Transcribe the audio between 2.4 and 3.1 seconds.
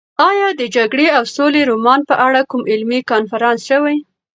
کوم علمي